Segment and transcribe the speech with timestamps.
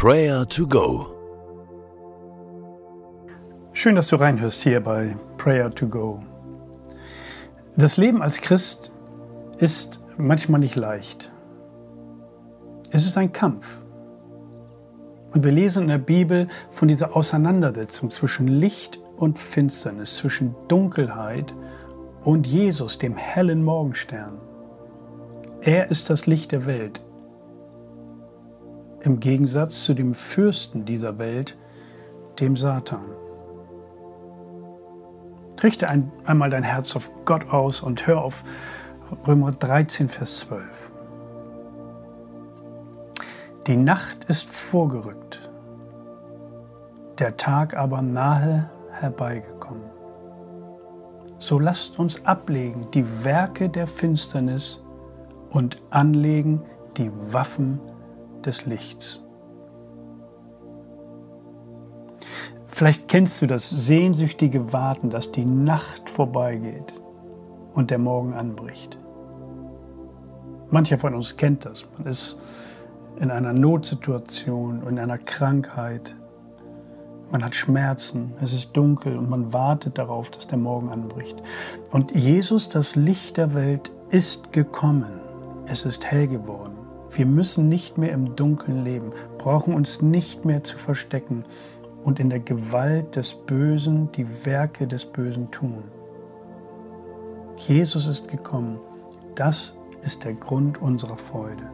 [0.00, 1.08] Prayer to Go.
[3.72, 6.22] Schön, dass du reinhörst hier bei Prayer to Go.
[7.76, 8.92] Das Leben als Christ
[9.58, 11.32] ist manchmal nicht leicht.
[12.92, 13.80] Es ist ein Kampf.
[15.32, 21.52] Und wir lesen in der Bibel von dieser Auseinandersetzung zwischen Licht und Finsternis, zwischen Dunkelheit
[22.22, 24.38] und Jesus, dem hellen Morgenstern.
[25.60, 27.00] Er ist das Licht der Welt.
[29.00, 31.56] Im Gegensatz zu dem Fürsten dieser Welt,
[32.40, 33.04] dem Satan.
[35.62, 38.44] Richte ein, einmal dein Herz auf Gott aus und hör auf
[39.26, 40.92] Römer 13, Vers 12.
[43.66, 45.50] Die Nacht ist vorgerückt,
[47.18, 49.84] der Tag aber nahe herbeigekommen.
[51.38, 54.82] So lasst uns ablegen die Werke der Finsternis
[55.50, 56.62] und anlegen
[56.96, 57.80] die Waffen
[58.44, 59.22] des Lichts.
[62.66, 66.94] Vielleicht kennst du das sehnsüchtige Warten, dass die Nacht vorbeigeht
[67.74, 68.98] und der Morgen anbricht.
[70.70, 71.88] Mancher von uns kennt das.
[71.98, 72.40] Man ist
[73.18, 76.14] in einer Notsituation, in einer Krankheit.
[77.32, 81.36] Man hat Schmerzen, es ist dunkel und man wartet darauf, dass der Morgen anbricht.
[81.90, 85.20] Und Jesus, das Licht der Welt, ist gekommen.
[85.66, 86.77] Es ist hell geworden.
[87.18, 91.42] Wir müssen nicht mehr im Dunkeln leben, brauchen uns nicht mehr zu verstecken
[92.04, 95.82] und in der Gewalt des Bösen die Werke des Bösen tun.
[97.56, 98.78] Jesus ist gekommen.
[99.34, 101.64] Das ist der Grund unserer Freude.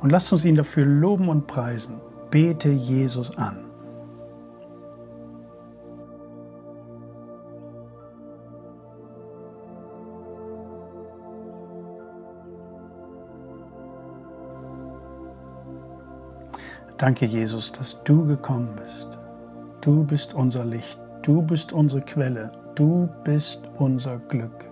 [0.00, 2.00] Und lasst uns ihn dafür loben und preisen.
[2.30, 3.69] Bete Jesus an.
[17.00, 19.08] Danke, Jesus, dass du gekommen bist.
[19.80, 24.68] Du bist unser Licht, du bist unsere Quelle, du bist unser Glück.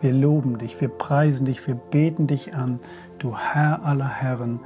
[0.00, 2.80] Wir loben dich, wir preisen dich, wir beten dich an,
[3.18, 4.58] du Herr aller Herren,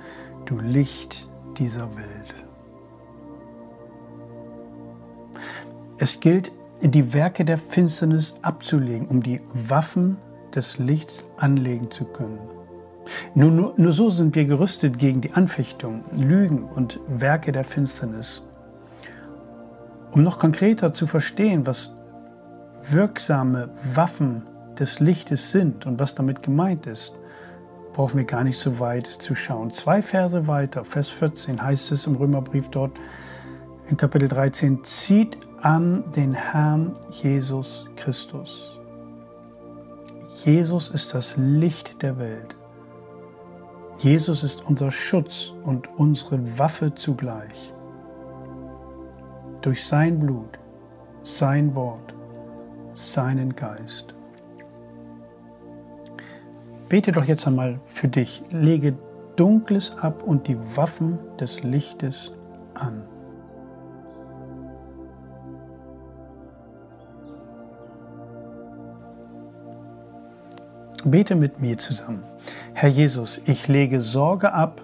[0.44, 1.28] du Licht
[1.59, 2.34] dieser Welt.
[5.99, 10.17] Es gilt, die Werke der Finsternis abzulegen, um die Waffen
[10.55, 12.58] des Lichts anlegen zu können.
[13.35, 18.45] Nur, nur, nur so sind wir gerüstet gegen die Anfechtung, Lügen und Werke der Finsternis.
[20.13, 21.97] Um noch konkreter zu verstehen, was
[22.91, 24.43] wirksame Waffen
[24.79, 27.19] des Lichtes sind und was damit gemeint ist,
[27.93, 29.71] brauchen wir gar nicht so weit zu schauen.
[29.71, 32.93] Zwei Verse weiter, Vers 14 heißt es im Römerbrief dort
[33.91, 38.79] in Kapitel 13, zieht an den Herrn Jesus Christus.
[40.45, 42.57] Jesus ist das Licht der Welt.
[43.99, 47.75] Jesus ist unser Schutz und unsere Waffe zugleich.
[49.61, 50.57] Durch sein Blut,
[51.25, 52.15] sein Wort,
[52.93, 54.15] seinen Geist.
[56.89, 58.45] Bete doch jetzt einmal für dich.
[58.53, 58.97] Lege
[59.35, 62.33] Dunkles ab und die Waffen des Lichtes
[62.75, 63.03] an.
[71.11, 72.23] Bete mit mir zusammen.
[72.75, 74.83] Herr Jesus, ich lege Sorge ab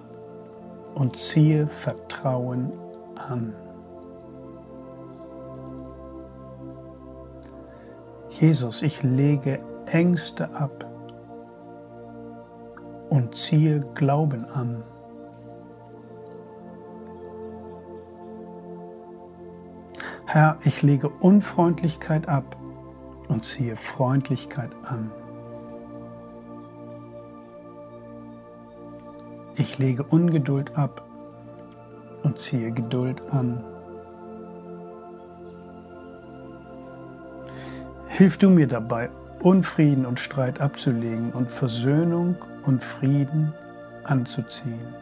[0.95, 2.73] und ziehe Vertrauen
[3.17, 3.55] an.
[8.29, 10.87] Jesus, ich lege Ängste ab
[13.11, 14.83] und ziehe Glauben an.
[20.27, 22.57] Herr, ich lege Unfreundlichkeit ab
[23.29, 25.13] und ziehe Freundlichkeit an.
[29.57, 31.05] Ich lege Ungeduld ab
[32.25, 33.63] und ziehe Geduld an.
[38.09, 39.11] Hilf du mir dabei,
[39.41, 43.53] Unfrieden und Streit abzulegen und Versöhnung und Frieden
[44.03, 44.95] anzuziehen.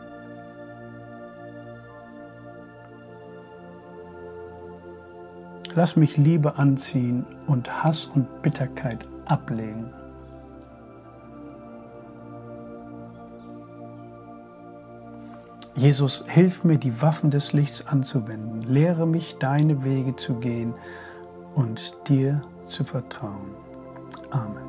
[5.75, 10.02] Lass mich Liebe anziehen und Hass und Bitterkeit ablegen.
[15.83, 18.63] Jesus, hilf mir, die Waffen des Lichts anzuwenden.
[18.63, 20.75] Lehre mich, deine Wege zu gehen
[21.57, 23.51] und dir zu vertrauen.
[24.31, 24.63] Amen.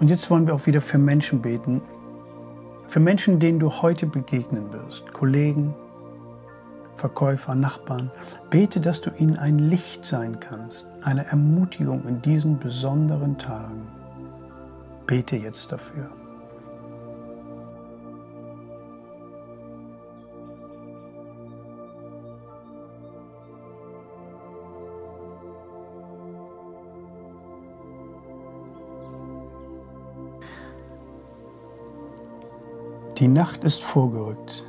[0.00, 1.82] Und jetzt wollen wir auch wieder für Menschen beten.
[2.88, 5.12] Für Menschen, denen du heute begegnen wirst.
[5.12, 5.74] Kollegen,
[6.96, 8.10] Verkäufer, Nachbarn.
[8.48, 10.88] Bete, dass du ihnen ein Licht sein kannst.
[11.02, 13.86] Eine Ermutigung in diesen besonderen Tagen.
[15.06, 16.10] Bete jetzt dafür.
[33.20, 34.64] Die Nacht ist vorgerückt,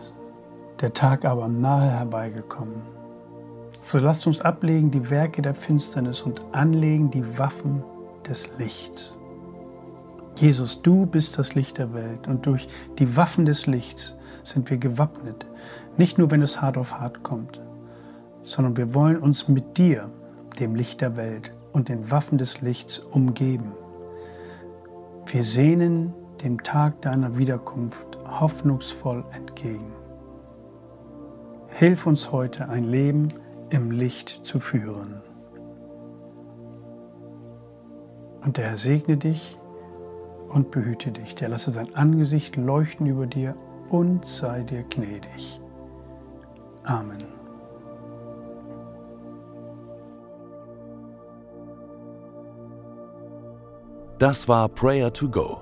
[0.81, 2.81] der Tag aber nahe herbeigekommen.
[3.80, 7.81] So lasst uns ablegen die Werke der Finsternis und anlegen die Waffen
[8.27, 9.18] des Lichts.
[10.38, 12.68] Jesus, du bist das Licht der Welt und durch
[13.00, 15.45] die Waffen des Lichts sind wir gewappnet.
[15.95, 17.62] Nicht nur, wenn es hart auf hart kommt,
[18.44, 20.09] sondern wir wollen uns mit dir,
[20.59, 23.71] dem Licht der Welt und den Waffen des Lichts umgeben.
[25.25, 29.93] Wir sehnen dem Tag deiner Wiederkunft hoffnungsvoll entgegen.
[31.69, 33.27] Hilf uns heute ein Leben
[33.69, 35.21] im Licht zu führen.
[38.43, 39.57] Und der Herr segne dich
[40.49, 41.35] und behüte dich.
[41.35, 43.55] Der lasse sein Angesicht leuchten über dir
[43.89, 45.61] und sei dir gnädig.
[46.83, 47.17] Amen.
[54.17, 55.61] Das war Prayer to Go,